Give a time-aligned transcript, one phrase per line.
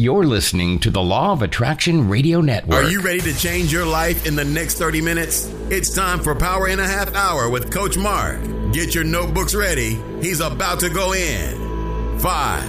[0.00, 2.84] You're listening to the Law of Attraction Radio Network.
[2.84, 5.52] Are you ready to change your life in the next 30 minutes?
[5.70, 8.40] It's time for Power in a Half Hour with Coach Mark.
[8.72, 9.98] Get your notebooks ready.
[10.20, 12.16] He's about to go in.
[12.20, 12.62] Five,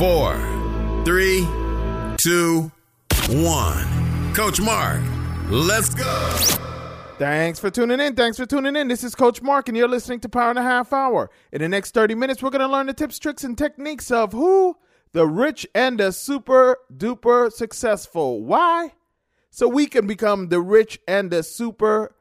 [0.00, 0.34] four,
[1.04, 1.46] three,
[2.16, 2.72] two,
[3.28, 4.34] one.
[4.34, 5.00] Coach Mark,
[5.50, 6.28] let's go.
[7.18, 8.16] Thanks for tuning in.
[8.16, 8.88] Thanks for tuning in.
[8.88, 11.30] This is Coach Mark, and you're listening to Power in a Half Hour.
[11.52, 14.32] In the next 30 minutes, we're going to learn the tips, tricks, and techniques of
[14.32, 14.76] who?
[15.12, 18.42] The rich and the super duper successful.
[18.42, 18.92] Why?
[19.50, 22.14] So we can become the rich and the super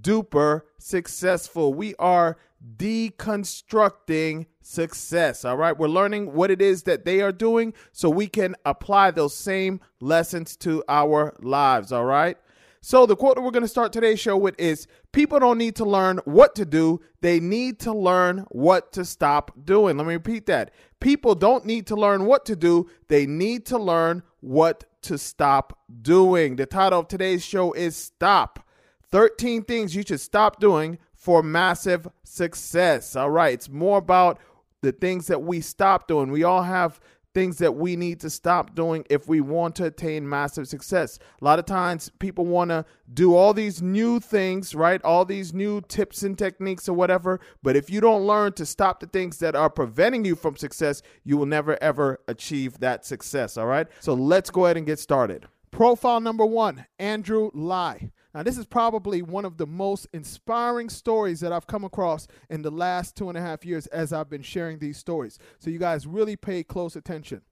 [0.00, 1.74] duper successful.
[1.74, 2.38] We are
[2.76, 5.44] deconstructing success.
[5.44, 5.76] All right.
[5.76, 9.80] We're learning what it is that they are doing so we can apply those same
[10.00, 11.92] lessons to our lives.
[11.92, 12.36] All right.
[12.82, 15.76] So, the quote that we're going to start today's show with is People don't need
[15.76, 19.98] to learn what to do, they need to learn what to stop doing.
[19.98, 20.70] Let me repeat that.
[20.98, 25.78] People don't need to learn what to do, they need to learn what to stop
[26.00, 26.56] doing.
[26.56, 28.66] The title of today's show is Stop
[29.10, 33.14] 13 Things You Should Stop Doing for Massive Success.
[33.14, 34.38] All right, it's more about
[34.80, 36.30] the things that we stop doing.
[36.30, 36.98] We all have
[37.34, 41.18] things that we need to stop doing if we want to attain massive success.
[41.40, 45.02] A lot of times people want to do all these new things, right?
[45.04, 47.40] All these new tips and techniques or whatever.
[47.62, 51.02] But if you don't learn to stop the things that are preventing you from success,
[51.24, 53.56] you will never ever achieve that success.
[53.56, 53.86] All right.
[54.00, 55.46] So let's go ahead and get started.
[55.70, 58.10] Profile number one Andrew Ly.
[58.34, 62.62] Now, this is probably one of the most inspiring stories that I've come across in
[62.62, 65.38] the last two and a half years as I've been sharing these stories.
[65.58, 67.42] So, you guys really pay close attention.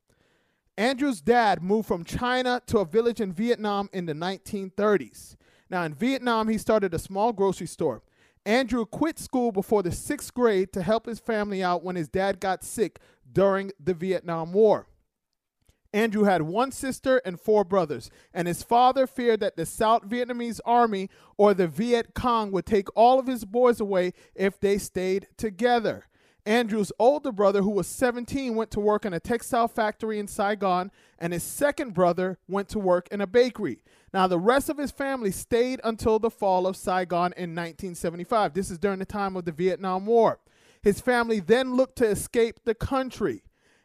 [0.76, 5.34] Andrew's dad moved from China to a village in Vietnam in the 1930s.
[5.68, 8.02] Now, in Vietnam, he started a small grocery store.
[8.46, 12.40] Andrew quit school before the sixth grade to help his family out when his dad
[12.40, 13.00] got sick
[13.30, 14.86] during the Vietnam War.
[15.92, 20.60] Andrew had one sister and four brothers, and his father feared that the South Vietnamese
[20.64, 25.28] army or the Viet Cong would take all of his boys away if they stayed
[25.36, 26.04] together.
[26.44, 30.90] Andrew's older brother, who was 17, went to work in a textile factory in Saigon,
[31.18, 33.82] and his second brother went to work in a bakery.
[34.14, 38.54] Now, the rest of his family stayed until the fall of Saigon in 1975.
[38.54, 40.38] This is during the time of the Vietnam War.
[40.82, 43.42] His family then looked to escape the country.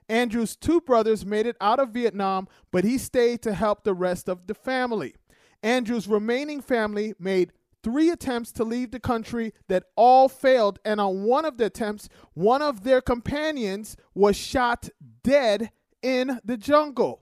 [0.10, 4.30] Andrew's two brothers made it out of Vietnam, but he stayed to help the rest
[4.30, 5.16] of the family.
[5.62, 7.54] Andrew's remaining family made
[7.84, 12.10] three attempts to leave the country that all failed, and on one of the attempts,
[12.34, 14.90] one of their companions was shot
[15.24, 15.72] dead
[16.02, 17.22] in the jungle.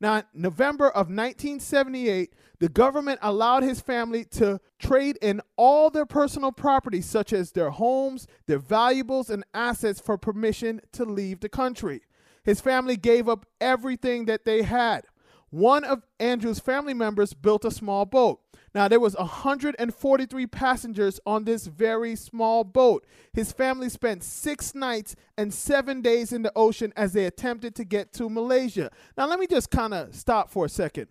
[0.00, 6.06] Now, in November of 1978, the government allowed his family to trade in all their
[6.06, 11.48] personal property, such as their homes, their valuables, and assets, for permission to leave the
[11.48, 12.02] country.
[12.44, 15.04] His family gave up everything that they had.
[15.50, 18.40] One of Andrew's family members built a small boat.
[18.74, 23.06] Now, there was 143 passengers on this very small boat.
[23.34, 27.84] His family spent six nights and seven days in the ocean as they attempted to
[27.84, 28.90] get to Malaysia.
[29.18, 31.08] Now, let me just kind of stop for a second.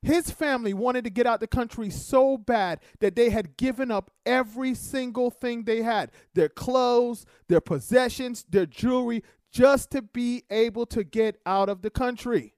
[0.00, 4.12] His family wanted to get out the country so bad that they had given up
[4.24, 9.24] every single thing they had their clothes, their possessions, their jewelry,
[9.58, 12.54] just to be able to get out of the country.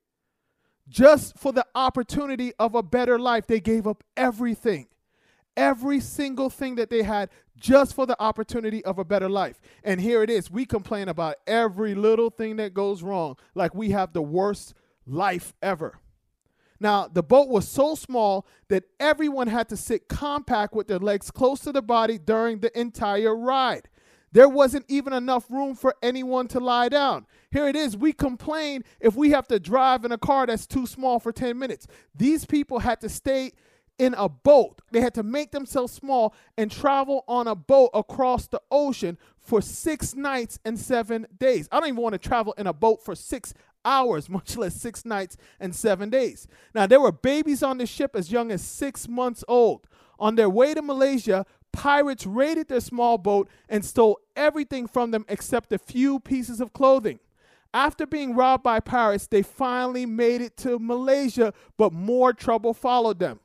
[0.87, 4.87] Just for the opportunity of a better life, they gave up everything.
[5.57, 9.59] Every single thing that they had just for the opportunity of a better life.
[9.83, 10.51] And here it is.
[10.51, 14.75] We complain about every little thing that goes wrong, like we have the worst
[15.07, 15.99] life ever.
[16.81, 21.31] Now, the boat was so small that everyone had to sit compact with their legs
[21.31, 23.89] close to the body during the entire ride.
[24.33, 27.27] There wasn't even enough room for anyone to lie down.
[27.51, 27.97] Here it is.
[27.97, 31.59] We complain if we have to drive in a car that's too small for 10
[31.59, 31.87] minutes.
[32.15, 33.53] These people had to stay
[33.99, 34.81] in a boat.
[34.93, 39.61] They had to make themselves small and travel on a boat across the ocean for
[39.61, 41.69] six nights and seven days.
[41.71, 43.53] I don't even want to travel in a boat for six
[43.85, 46.47] hours, much less six nights and seven days.
[46.75, 49.87] Now, there were babies on the ship as young as six months old.
[50.19, 55.25] On their way to Malaysia, pirates raided their small boat and stole everything from them
[55.29, 57.21] except a few pieces of clothing.
[57.73, 63.21] After being robbed by pirates, they finally made it to Malaysia, but more trouble followed
[63.21, 63.41] them.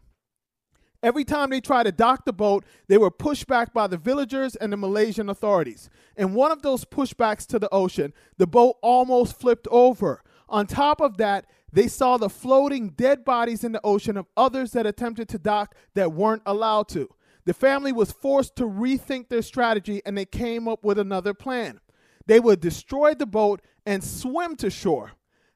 [1.04, 4.56] Every time they tried to dock the boat, they were pushed back by the villagers
[4.56, 5.88] and the Malaysian authorities.
[6.18, 10.24] In one of those pushbacks to the ocean, the boat almost flipped over.
[10.50, 14.72] On top of that, they saw the floating dead bodies in the ocean of others
[14.72, 17.10] that attempted to dock that weren't allowed to.
[17.46, 21.80] The family was forced to rethink their strategy and they came up with another plan.
[22.26, 25.12] They would destroy the boat and swim to shore.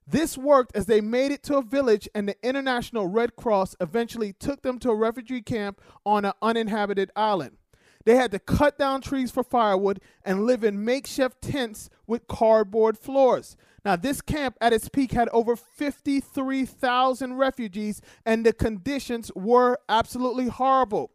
[0.06, 4.34] This worked as they made it to a village, and the International Red Cross eventually
[4.34, 7.58] took them to a refugee camp on an uninhabited island.
[8.06, 12.98] They had to cut down trees for firewood and live in makeshift tents with cardboard
[12.98, 13.56] floors.
[13.86, 20.48] Now, this camp at its peak had over 53,000 refugees, and the conditions were absolutely
[20.48, 21.12] horrible.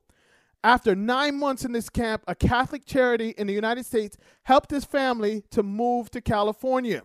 [0.64, 4.86] After nine months in this camp, a Catholic charity in the United States helped his
[4.86, 7.02] family to move to California.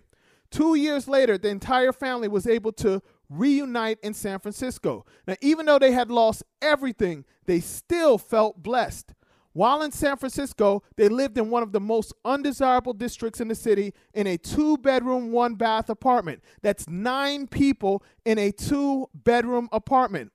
[0.50, 5.06] Two years later, the entire family was able to reunite in San Francisco.
[5.28, 9.14] Now, even though they had lost everything, they still felt blessed.
[9.52, 13.56] While in San Francisco, they lived in one of the most undesirable districts in the
[13.56, 16.42] city in a two bedroom, one bath apartment.
[16.62, 20.32] That's nine people in a two bedroom apartment.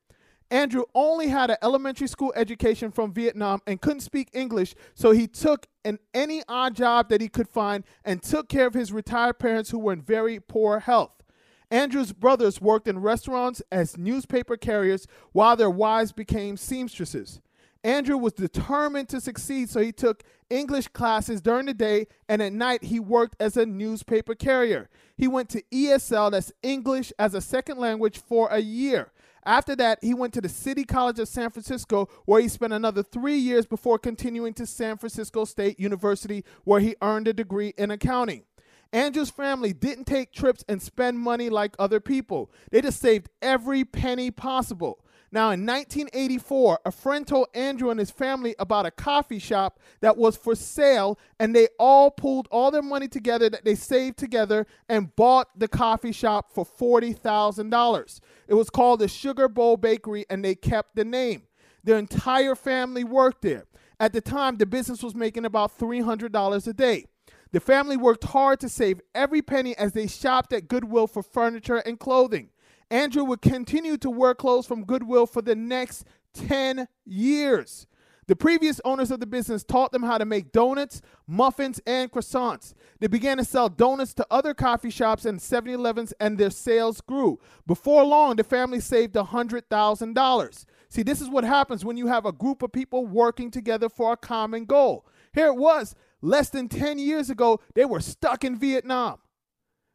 [0.51, 5.27] Andrew only had an elementary school education from Vietnam and couldn't speak English, so he
[5.27, 9.39] took an any odd job that he could find and took care of his retired
[9.39, 11.23] parents who were in very poor health.
[11.71, 17.41] Andrew's brothers worked in restaurants as newspaper carriers while their wives became seamstresses.
[17.83, 22.53] Andrew was determined to succeed, so he took English classes during the day, and at
[22.53, 24.89] night he worked as a newspaper carrier.
[25.17, 29.13] He went to ESL, that's English as a second language, for a year.
[29.47, 33.03] After that, he went to the City College of San Francisco, where he spent another
[33.03, 37.91] three years before continuing to San Francisco State University, where he earned a degree in
[37.91, 38.45] accounting.
[38.93, 42.51] Andrew's family didn't take trips and spend money like other people.
[42.71, 45.04] They just saved every penny possible.
[45.35, 50.17] Now, in 1984, a friend told Andrew and his family about a coffee shop that
[50.17, 54.65] was for sale, and they all pulled all their money together that they saved together
[54.89, 58.21] and bought the coffee shop for $40,000.
[58.47, 61.43] It was called the Sugar Bowl Bakery, and they kept the name.
[61.83, 63.65] Their entire family worked there.
[63.99, 67.07] At the time, the business was making about $300 a day.
[67.51, 71.79] The family worked hard to save every penny as they shopped at Goodwill for furniture
[71.79, 72.51] and clothing.
[72.95, 77.89] Andrew would continue to wear clothes from Goodwill for the next 10 years.
[78.29, 82.73] The previous owners of the business taught them how to make donuts, muffins, and croissants.
[83.01, 87.01] They began to sell donuts to other coffee shops and 7 Elevens, and their sales
[87.01, 87.41] grew.
[87.67, 90.65] Before long, the family saved $100,000.
[90.89, 94.13] See, this is what happens when you have a group of people working together for
[94.13, 95.05] a common goal.
[95.35, 99.19] Here it was, less than 10 years ago, they were stuck in Vietnam.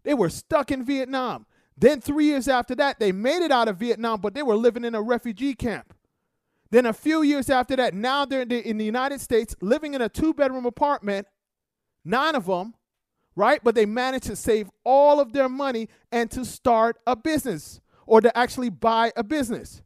[0.03, 1.45] They were stuck in Vietnam.
[1.79, 4.83] Then, three years after that, they made it out of Vietnam, but they were living
[4.83, 5.93] in a refugee camp.
[6.71, 10.09] Then, a few years after that, now they're in the United States living in a
[10.09, 11.25] two bedroom apartment,
[12.03, 12.75] nine of them,
[13.33, 13.61] right?
[13.63, 18.19] But they managed to save all of their money and to start a business or
[18.19, 19.81] to actually buy a business.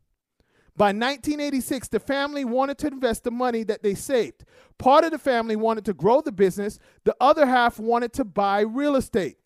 [0.76, 4.44] By 1986, the family wanted to invest the money that they saved.
[4.80, 8.62] Part of the family wanted to grow the business, the other half wanted to buy
[8.62, 9.38] real estate.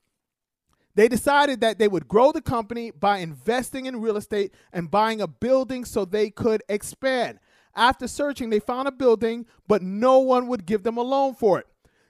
[0.97, 5.21] They decided that they would grow the company by investing in real estate and buying
[5.21, 7.37] a building so they could expand.
[7.75, 11.59] After searching, they found a building, but no one would give them a loan for
[11.59, 11.67] it.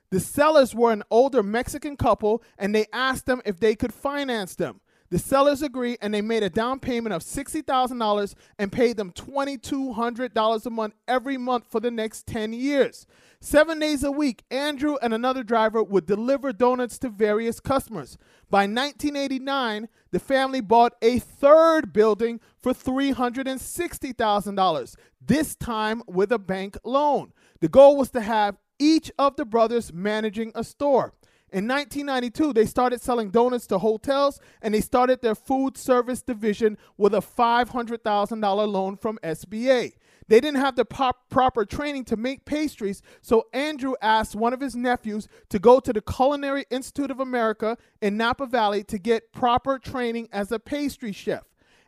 [0.09, 4.55] The sellers were an older Mexican couple, and they asked them if they could finance
[4.55, 4.79] them.
[5.09, 10.65] The sellers agreed and they made a down payment of $60,000 and paid them $2,200
[10.65, 13.07] a month every month for the next 10 years.
[13.39, 18.17] Seven days a week, Andrew and another driver would deliver donuts to various customers.
[18.49, 26.77] By 1989, the family bought a third building for $360,000, this time with a bank
[26.83, 27.31] loan.
[27.59, 31.13] The goal was to have each of the brothers managing a store.
[31.49, 36.77] In 1992, they started selling donuts to hotels and they started their food service division
[36.97, 39.93] with a $500,000 loan from SBA.
[40.27, 44.59] They didn't have the pop- proper training to make pastries, so Andrew asked one of
[44.59, 49.31] his nephews to go to the Culinary Institute of America in Napa Valley to get
[49.31, 51.43] proper training as a pastry chef.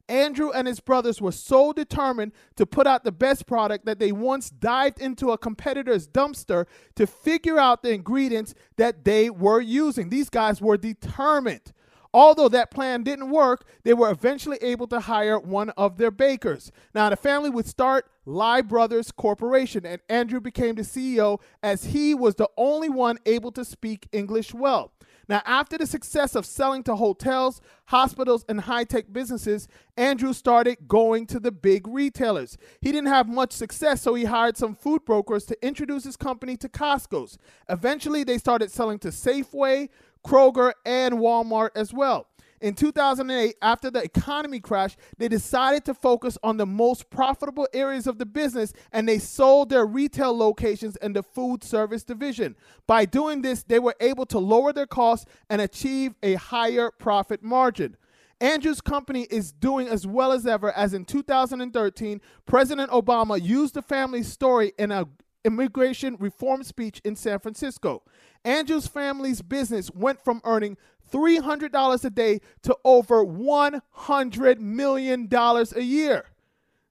[0.09, 4.11] Andrew and his brothers were so determined to put out the best product that they
[4.11, 10.09] once dived into a competitor's dumpster to figure out the ingredients that they were using.
[10.09, 11.71] These guys were determined.
[12.13, 16.71] Although that plan didn't work, they were eventually able to hire one of their bakers.
[16.95, 22.15] Now, the family would start Ly Brothers Corporation, and Andrew became the CEO as he
[22.15, 24.91] was the only one able to speak English well.
[25.27, 30.87] Now, after the success of selling to hotels, hospitals, and high tech businesses, Andrew started
[30.87, 32.57] going to the big retailers.
[32.81, 36.57] He didn't have much success, so he hired some food brokers to introduce his company
[36.57, 37.37] to Costco's.
[37.69, 39.89] Eventually, they started selling to Safeway,
[40.25, 42.27] Kroger, and Walmart as well.
[42.61, 48.05] In 2008, after the economy crashed, they decided to focus on the most profitable areas
[48.05, 52.57] of the business and they sold their retail locations in the food service division.
[52.85, 57.41] By doing this, they were able to lower their costs and achieve a higher profit
[57.41, 57.95] margin.
[58.41, 63.81] Andrew's company is doing as well as ever as in 2013, President Obama used the
[63.81, 65.07] family's story in a
[65.49, 68.03] immigration reform speech in San Francisco.
[68.45, 70.77] Andrew's family's business went from earning
[71.11, 76.25] $300 a day to over $100 million a year.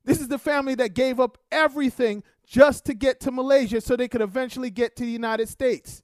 [0.04, 4.08] This is the family that gave up everything just to get to Malaysia so they
[4.08, 6.02] could eventually get to the United States.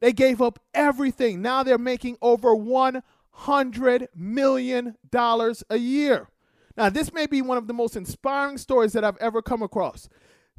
[0.00, 1.42] They gave up everything.
[1.42, 6.28] Now they're making over $100 million a year.
[6.76, 10.08] Now, this may be one of the most inspiring stories that I've ever come across.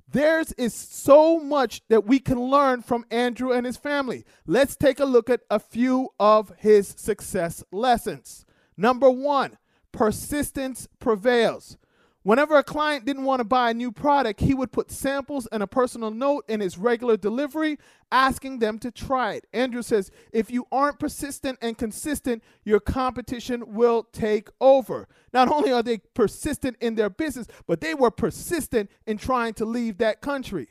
[0.08, 4.26] There's is so much that we can learn from Andrew and his family.
[4.46, 8.46] Let's take a look at a few of his success lessons.
[8.78, 9.58] Number one,
[9.92, 11.78] persistence prevails.
[12.24, 15.62] Whenever a client didn't want to buy a new product, he would put samples and
[15.62, 17.78] a personal note in his regular delivery
[18.14, 19.46] asking them to try it.
[19.52, 25.10] Andrew says, if you aren't persistent and consistent, your competition will take over.
[25.34, 29.66] Not only are they persistent in their business, but they were persistent in trying to
[29.66, 30.70] leave that country.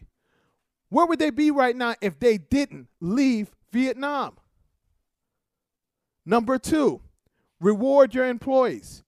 [0.89, 4.39] Where would they be right now if they didn't leave Vietnam?
[6.25, 7.03] Number two,
[7.61, 9.02] reward your employees.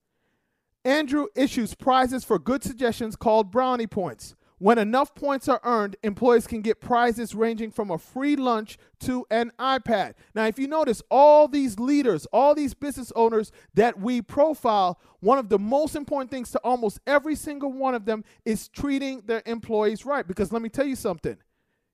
[0.85, 4.35] Andrew issues prizes for good suggestions called brownie points.
[4.59, 9.27] When enough points are earned, employees can get prizes ranging from a free lunch to
[9.31, 10.15] an iPad.
[10.35, 15.39] Now, if you notice, all these leaders, all these business owners that we profile, one
[15.39, 19.43] of the most important things to almost every single one of them is treating their
[19.45, 20.27] employees right.
[20.27, 21.37] Because let me tell you something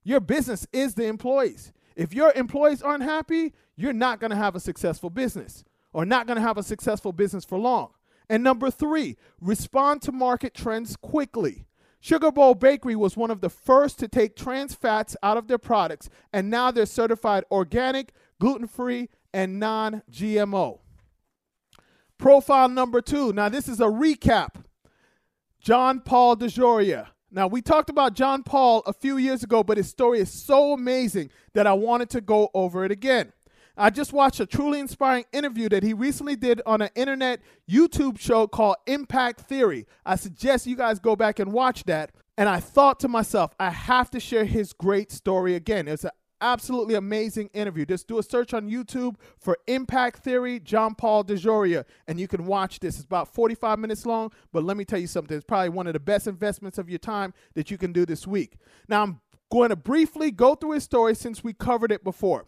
[0.03, 1.73] your business is the employees.
[1.97, 6.27] If your employees aren't happy, you're not going to have a successful business or not
[6.27, 7.91] going to have a successful business for long.
[8.31, 11.67] And number three, respond to market trends quickly.
[11.99, 15.59] Sugar Bowl Bakery was one of the first to take trans fats out of their
[15.59, 20.79] products, and now they're certified organic, gluten free, and non GMO.
[22.19, 23.33] Profile number two.
[23.33, 24.63] Now, this is a recap.
[25.61, 27.09] John Paul DeJoria.
[27.33, 30.73] Now, we talked about John Paul a few years ago, but his story is so
[30.73, 33.33] amazing that I wanted to go over it again.
[33.81, 38.21] I just watched a truly inspiring interview that he recently did on an internet YouTube
[38.21, 39.87] show called Impact Theory.
[40.05, 42.13] I suggest you guys go back and watch that.
[42.37, 45.89] And I thought to myself, I have to share his great story again.
[45.89, 46.11] It's an
[46.43, 47.87] absolutely amazing interview.
[47.87, 52.45] Just do a search on YouTube for Impact Theory, John Paul DeJoria, and you can
[52.45, 52.97] watch this.
[52.97, 55.35] It's about 45 minutes long, but let me tell you something.
[55.35, 58.27] It's probably one of the best investments of your time that you can do this
[58.27, 58.59] week.
[58.89, 59.21] Now, I'm
[59.51, 62.45] going to briefly go through his story since we covered it before.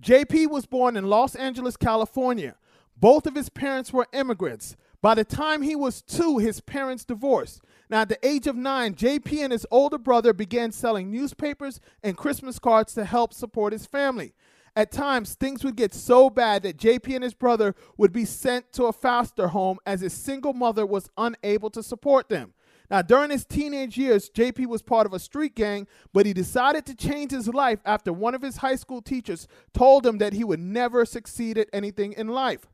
[0.00, 2.56] JP was born in Los Angeles, California.
[2.96, 4.76] Both of his parents were immigrants.
[5.00, 7.62] By the time he was two, his parents divorced.
[7.90, 12.16] Now, at the age of nine, JP and his older brother began selling newspapers and
[12.16, 14.32] Christmas cards to help support his family.
[14.74, 18.72] At times, things would get so bad that JP and his brother would be sent
[18.72, 22.54] to a foster home as his single mother was unable to support them.
[22.92, 26.84] Now, during his teenage years, JP was part of a street gang, but he decided
[26.84, 30.44] to change his life after one of his high school teachers told him that he
[30.44, 32.66] would never succeed at anything in life.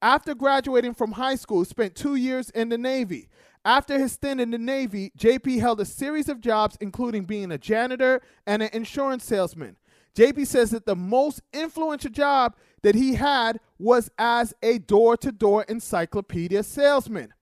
[0.00, 3.28] After graduating from high school, he spent two years in the Navy.
[3.64, 7.58] After his stint in the Navy, JP held a series of jobs, including being a
[7.58, 9.76] janitor and an insurance salesman.
[10.14, 15.32] JP says that the most influential job that he had was as a door to
[15.32, 17.32] door encyclopedia salesman.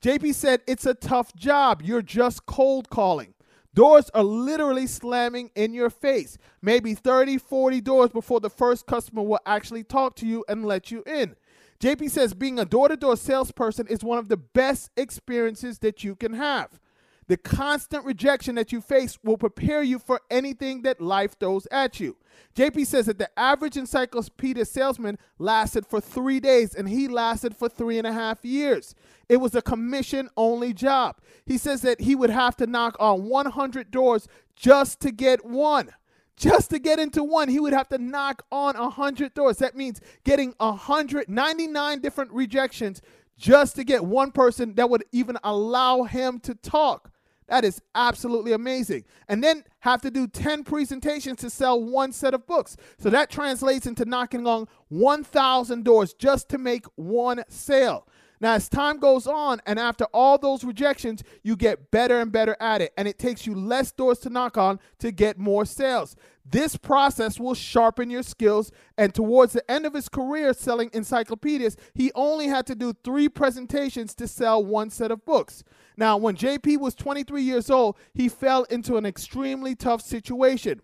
[0.00, 1.82] JP said, It's a tough job.
[1.82, 3.34] You're just cold calling.
[3.74, 6.38] Doors are literally slamming in your face.
[6.62, 10.92] Maybe 30, 40 doors before the first customer will actually talk to you and let
[10.92, 11.34] you in.
[11.80, 16.04] JP says being a door to door salesperson is one of the best experiences that
[16.04, 16.78] you can have.
[17.26, 21.98] The constant rejection that you face will prepare you for anything that life throws at
[21.98, 22.16] you.
[22.54, 27.68] JP says that the average encyclopedia salesman lasted for three days and he lasted for
[27.68, 28.94] three and a half years.
[29.28, 31.16] It was a commission only job.
[31.46, 35.90] He says that he would have to knock on 100 doors just to get one.
[36.36, 39.58] Just to get into one, he would have to knock on 100 doors.
[39.58, 43.00] That means getting 199 different rejections
[43.36, 47.10] just to get one person that would even allow him to talk.
[47.48, 49.04] That is absolutely amazing.
[49.28, 52.76] And then have to do 10 presentations to sell one set of books.
[52.98, 58.08] So that translates into knocking on 1,000 doors just to make one sale.
[58.40, 62.56] Now, as time goes on, and after all those rejections, you get better and better
[62.60, 66.16] at it, and it takes you less doors to knock on to get more sales.
[66.44, 71.76] This process will sharpen your skills, and towards the end of his career selling encyclopedias,
[71.94, 75.64] he only had to do three presentations to sell one set of books.
[75.96, 80.82] Now, when JP was 23 years old, he fell into an extremely tough situation.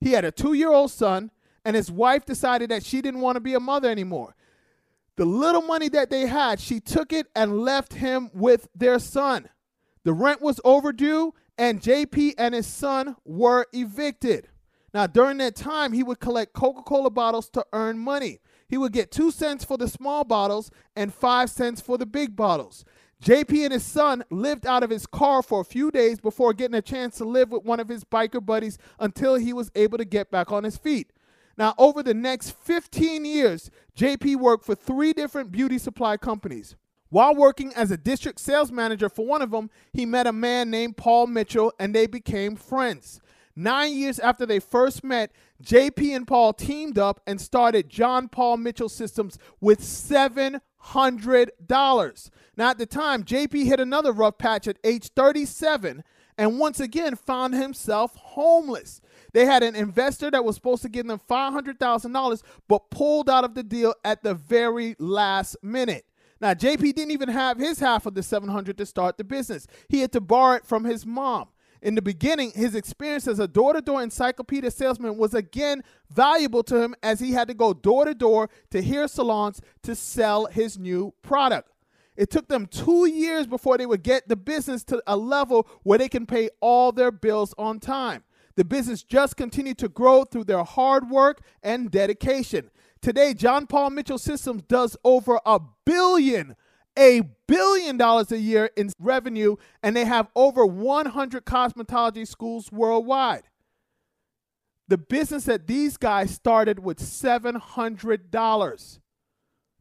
[0.00, 1.32] He had a two year old son,
[1.64, 4.36] and his wife decided that she didn't want to be a mother anymore.
[5.16, 9.48] The little money that they had, she took it and left him with their son.
[10.04, 14.48] The rent was overdue, and JP and his son were evicted.
[14.94, 18.38] Now, during that time, he would collect Coca Cola bottles to earn money.
[18.68, 22.36] He would get two cents for the small bottles and five cents for the big
[22.36, 22.84] bottles.
[23.22, 26.76] JP and his son lived out of his car for a few days before getting
[26.76, 30.04] a chance to live with one of his biker buddies until he was able to
[30.04, 31.12] get back on his feet.
[31.56, 36.76] Now, over the next 15 years, JP worked for three different beauty supply companies.
[37.08, 40.70] While working as a district sales manager for one of them, he met a man
[40.70, 43.20] named Paul Mitchell and they became friends.
[43.56, 45.30] Nine years after they first met,
[45.62, 50.60] JP and Paul teamed up and started John Paul Mitchell Systems with $700.
[52.56, 56.02] Now, at the time, JP hit another rough patch at age 37
[56.36, 59.00] and once again found himself homeless.
[59.32, 63.54] They had an investor that was supposed to give them $500,000, but pulled out of
[63.54, 66.06] the deal at the very last minute.
[66.40, 69.68] Now, JP didn't even have his half of the 700 to start the business.
[69.88, 71.48] He had to borrow it from his mom.
[71.84, 76.62] In the beginning, his experience as a door to door encyclopedia salesman was again valuable
[76.62, 80.46] to him as he had to go door to door to hair salons to sell
[80.46, 81.70] his new product.
[82.16, 85.98] It took them two years before they would get the business to a level where
[85.98, 88.24] they can pay all their bills on time.
[88.56, 92.70] The business just continued to grow through their hard work and dedication.
[93.02, 96.56] Today, John Paul Mitchell Systems does over a billion,
[96.98, 103.44] a billion dollars a year in revenue, and they have over 100 cosmetology schools worldwide.
[104.86, 108.98] The business that these guys started with $700,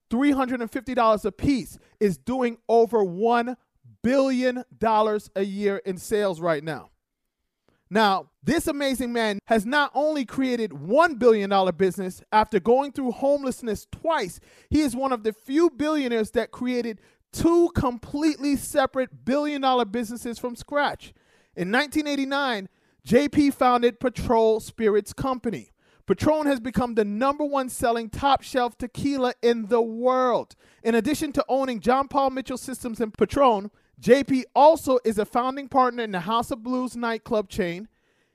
[0.09, 3.57] $350 a piece, is doing over $1
[4.01, 4.63] billion
[5.35, 6.89] a year in sales right now.
[7.93, 13.85] Now, this amazing man has not only created $1 billion business after going through homelessness
[13.91, 14.39] twice,
[14.71, 16.99] he is one of the few billionaires that created
[17.31, 21.13] two completely separate billion dollar businesses from scratch.
[21.55, 22.67] In 1989,
[23.07, 25.69] JP founded Patron Spirits Company.
[26.07, 30.55] Patron has become the number one selling top shelf tequila in the world.
[30.81, 33.69] In addition to owning John Paul Mitchell Systems and Patron,
[34.03, 37.87] JP also is a founding partner in the House of Blues nightclub chain.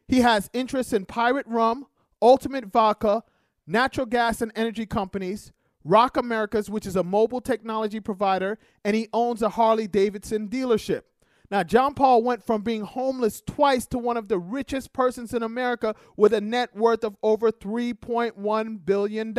[0.07, 1.87] He has interests in Pirate Rum,
[2.23, 3.23] Ultimate Vodka,
[3.67, 5.53] natural gas and energy companies,
[5.85, 11.03] ROK Americas, which is a mobile technology provider, and he owns a Harley Davidson dealership.
[11.51, 15.43] Now, John Paul went from being homeless twice to one of the richest persons in
[15.43, 19.35] America with a net worth of over $3.1 billion.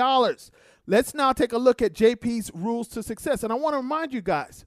[0.86, 3.42] Let's now take a look at JP's rules to success.
[3.42, 4.66] And I want to remind you guys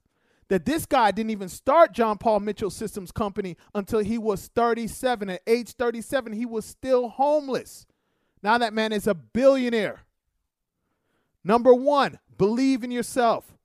[0.53, 5.31] that this guy didn't even start John Paul Mitchell Systems Company until he was 37.
[5.31, 7.87] At age 37, he was still homeless.
[8.43, 10.03] Now that man is a billionaire.
[11.43, 13.57] Number one, believe in yourself.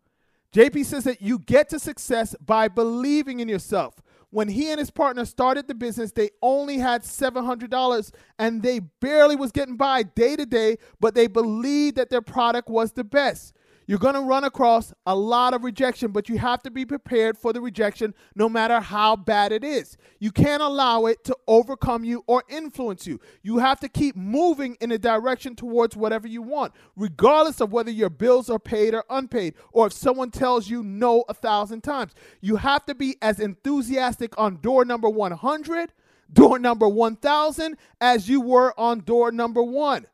[0.54, 3.96] JP says that you get to success by believing in yourself.
[4.30, 9.36] When he and his partner started the business, they only had $700 and they barely
[9.36, 13.52] was getting by day to day, but they believed that their product was the best.
[13.88, 17.38] You're going to run across a lot of rejection, but you have to be prepared
[17.38, 19.96] for the rejection no matter how bad it is.
[20.20, 23.18] You can't allow it to overcome you or influence you.
[23.42, 27.90] You have to keep moving in a direction towards whatever you want, regardless of whether
[27.90, 32.12] your bills are paid or unpaid, or if someone tells you no a thousand times.
[32.42, 35.94] You have to be as enthusiastic on door number 100,
[36.30, 40.06] door number 1000, as you were on door number one.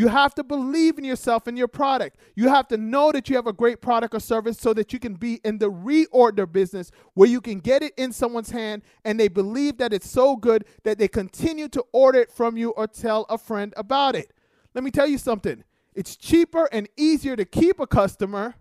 [0.00, 2.16] You have to believe in yourself and your product.
[2.34, 4.98] You have to know that you have a great product or service so that you
[4.98, 9.20] can be in the reorder business where you can get it in someone's hand and
[9.20, 12.86] they believe that it's so good that they continue to order it from you or
[12.86, 14.32] tell a friend about it.
[14.72, 18.54] Let me tell you something it's cheaper and easier to keep a customer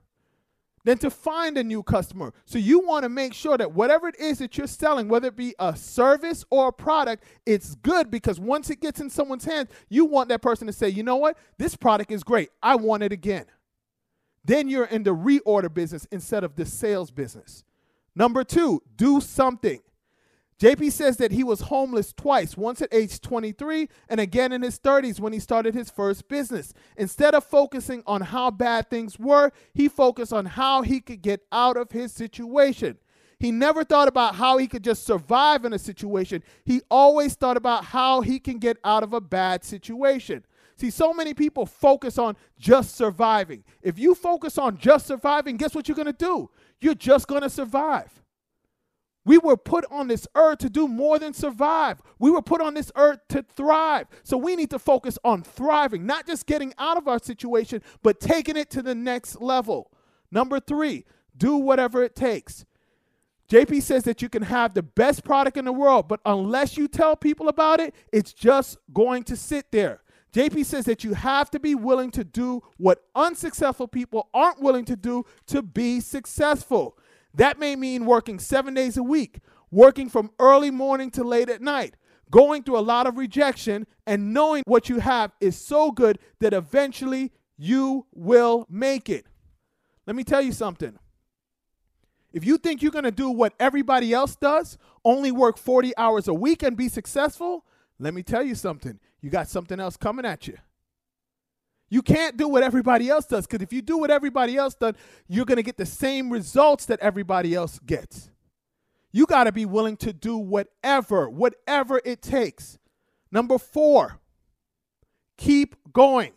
[0.84, 2.34] than to find a new customer.
[2.46, 5.36] So you want to make sure that whatever it is that you're selling, whether it
[5.36, 9.70] be a service or a product, it's good because once it gets in someone's hands,
[9.90, 12.50] you want that person to say, you know what, this product is great.
[12.62, 13.46] I want it again.
[14.46, 17.64] Then you're in the reorder business instead of the sales business.
[18.16, 19.82] Number two, do something.
[20.60, 24.78] JP says that he was homeless twice, once at age 23 and again in his
[24.78, 26.74] 30s when he started his first business.
[26.98, 31.46] Instead of focusing on how bad things were, he focused on how he could get
[31.54, 32.98] out of his situation.
[33.40, 36.44] He never thought about how he could just survive in a situation.
[36.66, 40.46] He always thought about how he can get out of a bad situation.
[40.76, 43.64] See, so many people focus on just surviving.
[43.82, 46.50] If you focus on just surviving, guess what you're going to do?
[46.82, 48.22] You're just going to survive.
[49.30, 52.02] We were put on this earth to do more than survive.
[52.18, 54.08] We were put on this earth to thrive.
[54.24, 58.20] So we need to focus on thriving, not just getting out of our situation, but
[58.20, 59.92] taking it to the next level.
[60.32, 61.06] Number three,
[61.38, 62.66] do whatever it takes.
[63.52, 66.88] JP says that you can have the best product in the world, but unless you
[66.88, 70.02] tell people about it, it's just going to sit there.
[70.34, 74.86] JP says that you have to be willing to do what unsuccessful people aren't willing
[74.86, 76.98] to do to be successful.
[77.40, 79.40] That may mean working seven days a week,
[79.72, 81.96] working from early morning to late at night,
[82.30, 86.54] going through a lot of rejection, and knowing what you have is so good that
[86.54, 89.26] eventually you will make it.
[90.06, 91.00] Let me tell you something.
[92.34, 96.28] If you think you're going to do what everybody else does, only work 40 hours
[96.28, 97.64] a week and be successful,
[98.00, 99.00] let me tell you something.
[99.22, 100.58] You got something else coming at you.
[101.90, 104.96] You can't do what everybody else does because if you do what everybody else does,
[105.28, 108.30] you're going to get the same results that everybody else gets.
[109.12, 112.78] You got to be willing to do whatever, whatever it takes.
[113.32, 114.20] Number four,
[115.38, 116.34] keep going.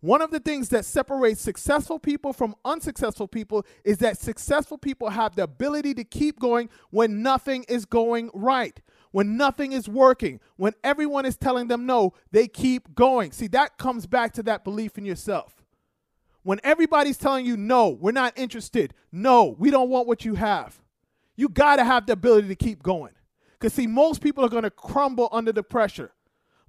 [0.00, 5.10] One of the things that separates successful people from unsuccessful people is that successful people
[5.10, 8.80] have the ability to keep going when nothing is going right
[9.16, 13.32] when nothing is working, when everyone is telling them no, they keep going.
[13.32, 15.64] See, that comes back to that belief in yourself.
[16.42, 20.82] When everybody's telling you no, we're not interested, no, we don't want what you have,
[21.34, 23.14] you got to have the ability to keep going.
[23.52, 26.12] Because, see, most people are going to crumble under the pressure,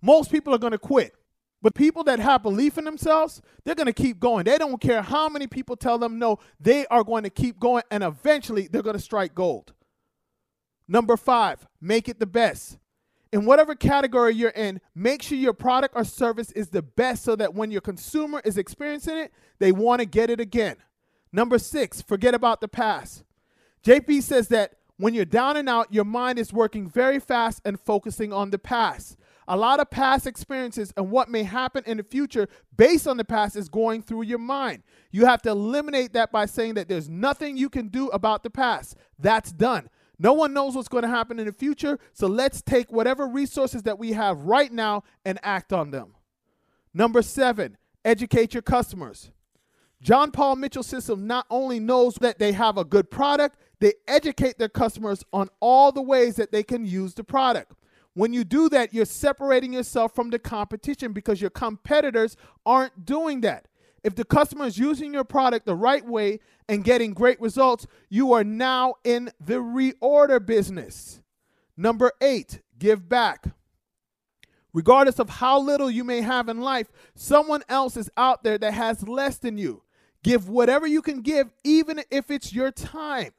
[0.02, 1.16] most people are going to quit.
[1.62, 4.46] But people that have belief in themselves, they're going to keep going.
[4.46, 7.84] They don't care how many people tell them no, they are going to keep going,
[7.92, 9.74] and eventually they're going to strike gold.
[10.88, 12.78] Number five, make it the best.
[13.34, 17.36] In whatever category you're in, make sure your product or service is the best so
[17.36, 20.78] that when your consumer is experiencing it, they want to get it again.
[21.32, 23.24] Number six, forget about the past.
[23.84, 27.80] JP says that when you're down and out, your mind is working very fast and
[27.80, 29.18] focusing on the past.
[29.48, 33.24] A lot of past experiences and what may happen in the future based on the
[33.24, 34.84] past is going through your mind.
[35.12, 38.50] You have to eliminate that by saying that there's nothing you can do about the
[38.50, 38.98] past.
[39.20, 39.90] That's done.
[40.20, 43.84] No one knows what's going to happen in the future, so let's take whatever resources
[43.84, 46.16] that we have right now and act on them.
[46.94, 49.32] Number seven, educate your customers.
[50.02, 54.58] John Paul Mitchell System not only knows that they have a good product, they educate
[54.58, 57.74] their customers on all the ways that they can use the product.
[58.14, 63.42] When you do that, you're separating yourself from the competition because your competitors aren't doing
[63.42, 63.68] that.
[64.08, 66.40] If the customer is using your product the right way
[66.70, 71.22] and getting great results, you are now in the reorder business.
[71.76, 73.48] Number eight, give back.
[74.72, 78.74] Regardless of how little you may have in life, someone else is out there that
[78.74, 79.84] has less than you.
[80.24, 83.34] Give whatever you can give, even if it's your time.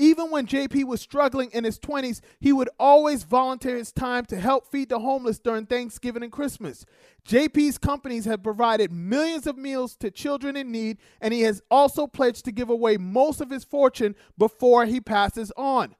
[0.00, 4.38] Even when JP was struggling in his 20s, he would always volunteer his time to
[4.38, 6.86] help feed the homeless during Thanksgiving and Christmas.
[7.26, 12.06] JP's companies have provided millions of meals to children in need, and he has also
[12.06, 15.96] pledged to give away most of his fortune before he passes on.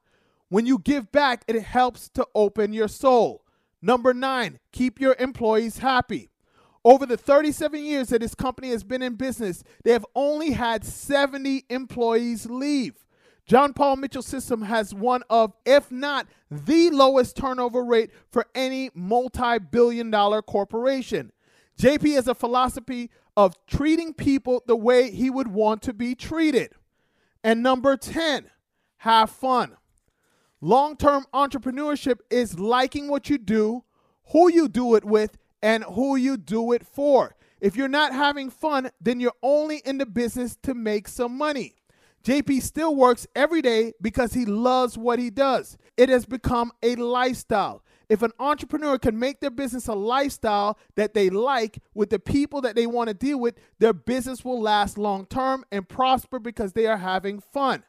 [0.47, 3.43] When you give back, it helps to open your soul.
[3.81, 6.29] Number nine, keep your employees happy.
[6.85, 10.85] Over the 37 years that his company has been in business, they have only had
[10.85, 13.05] 70 employees leave.
[13.49, 18.91] John Paul Mitchell system has one of, if not the lowest turnover rate for any
[18.93, 21.31] multi billion dollar corporation.
[21.75, 26.73] JP has a philosophy of treating people the way he would want to be treated.
[27.43, 28.51] And number 10,
[28.97, 29.77] have fun.
[30.61, 33.83] Long term entrepreneurship is liking what you do,
[34.25, 37.35] who you do it with, and who you do it for.
[37.59, 41.78] If you're not having fun, then you're only in the business to make some money.
[42.23, 45.77] JP still works every day because he loves what he does.
[45.97, 47.83] It has become a lifestyle.
[48.09, 52.59] If an entrepreneur can make their business a lifestyle that they like with the people
[52.61, 56.73] that they want to deal with, their business will last long term and prosper because
[56.73, 57.83] they are having fun.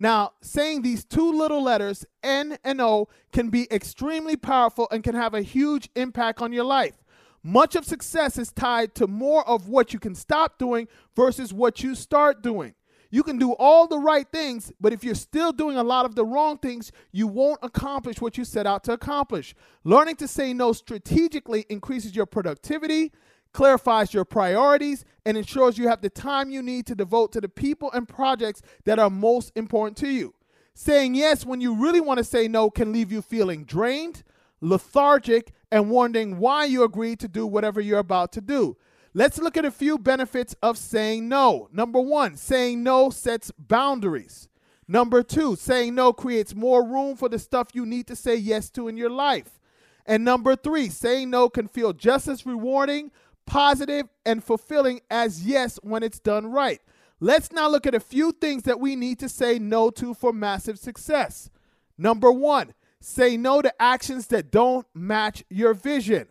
[0.00, 5.16] Now, saying these two little letters, N and O, can be extremely powerful and can
[5.16, 7.02] have a huge impact on your life.
[7.42, 11.82] Much of success is tied to more of what you can stop doing versus what
[11.82, 12.74] you start doing.
[13.10, 16.14] You can do all the right things, but if you're still doing a lot of
[16.14, 19.54] the wrong things, you won't accomplish what you set out to accomplish.
[19.82, 23.12] Learning to say no strategically increases your productivity,
[23.52, 27.48] clarifies your priorities, and ensures you have the time you need to devote to the
[27.48, 30.34] people and projects that are most important to you.
[30.74, 34.22] Saying yes when you really want to say no can leave you feeling drained,
[34.60, 38.76] lethargic, and wondering why you agreed to do whatever you're about to do.
[39.18, 41.68] Let's look at a few benefits of saying no.
[41.72, 44.48] Number one, saying no sets boundaries.
[44.86, 48.70] Number two, saying no creates more room for the stuff you need to say yes
[48.70, 49.58] to in your life.
[50.06, 53.10] And number three, saying no can feel just as rewarding,
[53.44, 56.80] positive, and fulfilling as yes when it's done right.
[57.18, 60.32] Let's now look at a few things that we need to say no to for
[60.32, 61.50] massive success.
[61.98, 66.28] Number one, say no to actions that don't match your vision.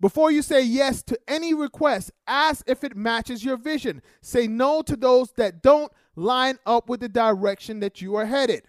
[0.00, 4.00] Before you say yes to any request, ask if it matches your vision.
[4.20, 8.62] Say no to those that don't line up with the direction that you are headed.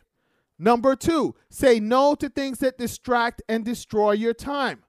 [0.58, 4.84] Number two, say no to things that distract and destroy your time.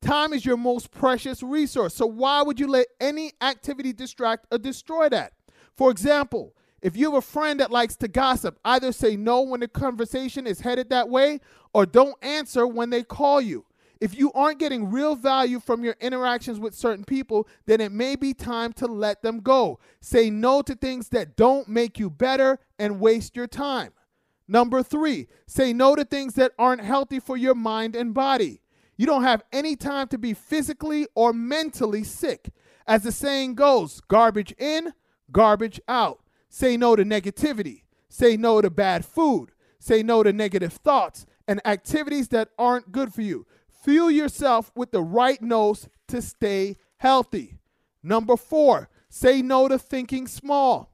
[0.00, 4.58] Time is your most precious resource, so why would you let any activity distract or
[4.58, 5.32] destroy that?
[5.74, 9.58] For example, if you have a friend that likes to gossip, either say no when
[9.60, 11.40] the conversation is headed that way
[11.72, 13.64] or don't answer when they call you.
[14.00, 18.14] If you aren't getting real value from your interactions with certain people, then it may
[18.14, 19.80] be time to let them go.
[20.00, 23.92] Say no to things that don't make you better and waste your time.
[24.46, 28.60] Number three, say no to things that aren't healthy for your mind and body.
[28.96, 32.50] You don't have any time to be physically or mentally sick.
[32.86, 34.92] As the saying goes, garbage in,
[35.30, 36.20] garbage out.
[36.48, 37.82] Say no to negativity.
[38.08, 39.50] Say no to bad food.
[39.78, 43.46] Say no to negative thoughts and activities that aren't good for you.
[43.84, 47.58] Fuel yourself with the right notes to stay healthy.
[48.02, 50.92] Number four, say no to thinking small.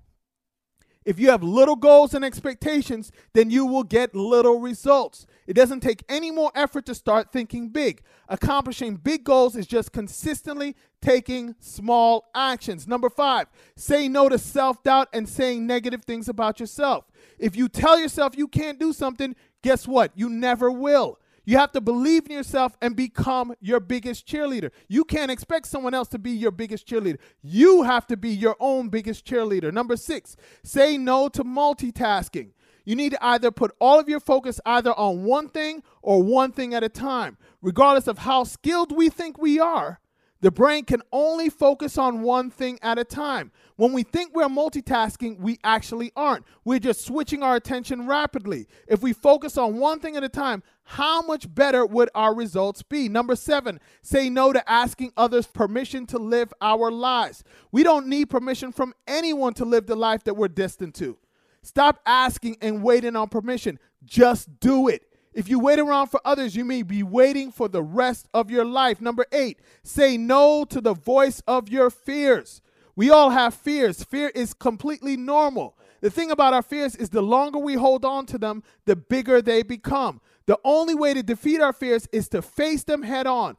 [1.05, 5.27] If you have little goals and expectations, then you will get little results.
[5.47, 8.03] It doesn't take any more effort to start thinking big.
[8.29, 12.89] Accomplishing big goals is just consistently taking small actions.
[12.89, 17.05] Number five, say no to self doubt and saying negative things about yourself.
[17.39, 20.13] If you tell yourself you can't do something, guess what?
[20.15, 21.19] You never will.
[21.45, 24.71] You have to believe in yourself and become your biggest cheerleader.
[24.89, 27.19] You can't expect someone else to be your biggest cheerleader.
[27.43, 29.73] You have to be your own biggest cheerleader.
[29.73, 32.51] Number six, say no to multitasking.
[32.85, 36.53] You need to either put all of your focus either on one thing or one
[36.53, 37.39] thing at a time.
[37.63, 40.01] Regardless of how skilled we think we are,
[40.45, 43.51] the brain can only focus on one thing at a time.
[43.77, 46.45] When we think we're multitasking, we actually aren't.
[46.67, 48.67] We're just switching our attention rapidly.
[48.87, 52.83] If we focus on one thing at a time, how much better would our results
[52.83, 53.09] be?
[53.09, 57.43] Number seven, say no to asking others permission to live our lives.
[57.73, 61.17] We don't need permission from anyone to live the life that we're destined to.
[61.63, 63.79] Stop asking and waiting on permission.
[64.05, 65.05] Just do it.
[65.35, 68.65] If you wait around for others, you may be waiting for the rest of your
[68.65, 69.01] life.
[69.01, 72.63] Number eight, say no to the voice of your fears.
[72.97, 74.05] We all have fears.
[74.05, 75.77] Fear is completely normal.
[76.01, 79.43] The thing about our fears is the longer we hold on to them, the bigger
[79.43, 80.21] they become.
[80.47, 83.57] The only way to defeat our fears is to face them head on.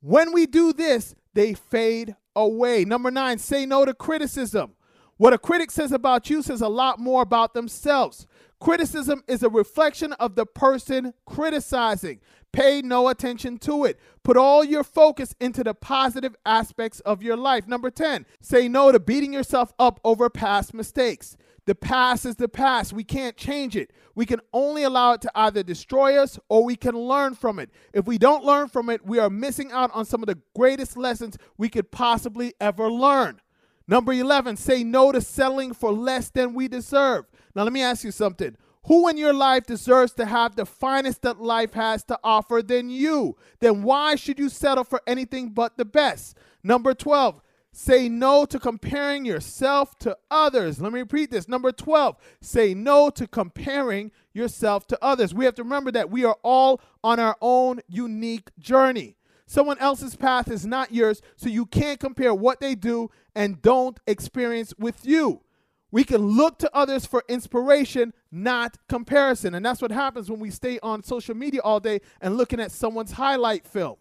[0.00, 2.84] When we do this, they fade away.
[2.84, 4.74] Number nine, say no to criticism.
[5.16, 8.26] What a critic says about you says a lot more about themselves.
[8.60, 12.20] Criticism is a reflection of the person criticizing.
[12.52, 14.00] Pay no attention to it.
[14.24, 17.68] Put all your focus into the positive aspects of your life.
[17.68, 21.36] Number 10, say no to beating yourself up over past mistakes.
[21.66, 22.94] The past is the past.
[22.94, 23.92] We can't change it.
[24.14, 27.70] We can only allow it to either destroy us or we can learn from it.
[27.92, 30.96] If we don't learn from it, we are missing out on some of the greatest
[30.96, 33.40] lessons we could possibly ever learn.
[33.86, 37.26] Number 11, say no to settling for less than we deserve.
[37.58, 38.56] Now, let me ask you something.
[38.84, 42.88] Who in your life deserves to have the finest that life has to offer than
[42.88, 43.36] you?
[43.58, 46.38] Then why should you settle for anything but the best?
[46.62, 47.42] Number 12,
[47.72, 50.80] say no to comparing yourself to others.
[50.80, 51.48] Let me repeat this.
[51.48, 55.34] Number 12, say no to comparing yourself to others.
[55.34, 59.16] We have to remember that we are all on our own unique journey.
[59.46, 63.98] Someone else's path is not yours, so you can't compare what they do and don't
[64.06, 65.40] experience with you.
[65.90, 69.54] We can look to others for inspiration, not comparison.
[69.54, 72.72] And that's what happens when we stay on social media all day and looking at
[72.72, 73.96] someone's highlight film.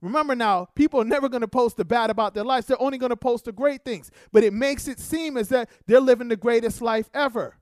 [0.00, 2.66] Remember now, people are never going to post the bad about their lives.
[2.66, 4.10] They're only going to post the great things.
[4.32, 7.56] But it makes it seem as that they're living the greatest life ever.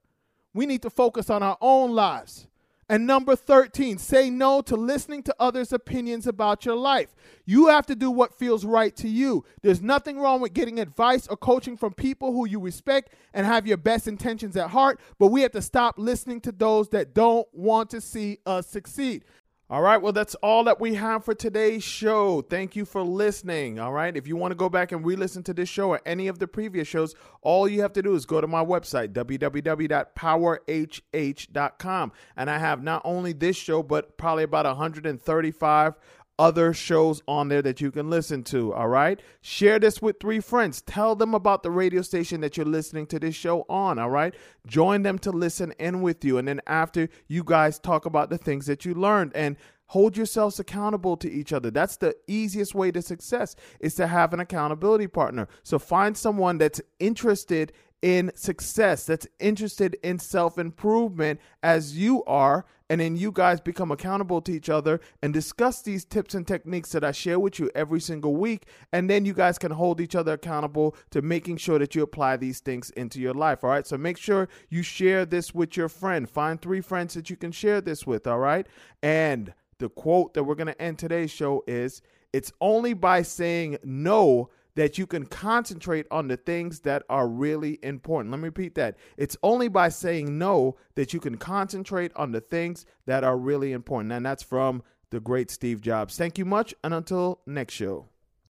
[0.53, 2.47] We need to focus on our own lives.
[2.89, 7.17] And number 13, say no to listening to others' opinions about your life.
[7.45, 9.45] You have to do what feels right to you.
[9.63, 13.67] There's nothing wrong with getting advice or coaching from people who you respect and have
[13.67, 17.49] your best intentions at heart, but we have to stop listening to those that don't
[17.53, 19.25] want to see us succeed.
[19.69, 22.41] All right, well, that's all that we have for today's show.
[22.41, 23.81] Thank you for listening.
[23.81, 26.01] All right, if you want to go back and re listen to this show or
[26.07, 29.13] any of the previous shows, all you have to do is go to my website,
[29.13, 32.13] www.powerhh.com.
[32.37, 35.95] And I have not only this show, but probably about 135
[36.39, 38.73] other shows on there that you can listen to.
[38.75, 39.21] All right.
[39.41, 40.83] Share this with three friends.
[40.83, 43.99] Tell them about the radio station that you're listening to this show on.
[43.99, 44.35] All right.
[44.67, 46.39] Join them to listen in with you.
[46.39, 50.59] And then after you guys talk about the things that you learned and hold yourselves
[50.59, 51.71] accountable to each other.
[51.71, 55.49] That's the easiest way to success is to have an accountability partner.
[55.63, 57.73] So find someone that's interested
[58.03, 62.67] in success, that's interested in self improvement as you are.
[62.89, 66.93] And then you guys become accountable to each other and discuss these tips and techniques
[66.93, 68.67] that I share with you every single week.
[68.93, 72.37] And then you guys can hold each other accountable to making sure that you apply
[72.37, 73.65] these things into your life.
[73.65, 73.87] All right.
[73.87, 76.31] So make sure you share this with your friend.
[76.31, 78.27] Find three friends that you can share this with.
[78.27, 78.67] All right.
[79.03, 83.79] And the quote that we're going to end today's show is It's only by saying
[83.83, 88.31] no that you can concentrate on the things that are really important.
[88.31, 88.97] Let me repeat that.
[89.17, 93.73] It's only by saying no that you can concentrate on the things that are really
[93.73, 94.13] important.
[94.13, 96.17] And that's from the great Steve Jobs.
[96.17, 96.75] Thank you much.
[96.85, 98.07] And until next show.